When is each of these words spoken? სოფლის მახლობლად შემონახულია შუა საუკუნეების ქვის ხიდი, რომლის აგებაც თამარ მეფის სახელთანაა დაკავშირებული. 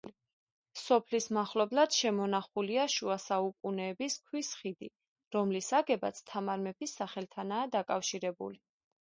სოფლის 0.83 1.25
მახლობლად 1.37 1.97
შემონახულია 1.97 2.85
შუა 2.93 3.17
საუკუნეების 3.25 4.17
ქვის 4.31 4.51
ხიდი, 4.63 4.91
რომლის 5.37 5.69
აგებაც 5.83 6.25
თამარ 6.33 6.67
მეფის 6.67 6.97
სახელთანაა 7.03 7.71
დაკავშირებული. 7.79 8.61